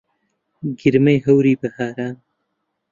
گرمەی 0.79 1.23
هەوری 1.25 1.59
بەهاران 1.61 2.15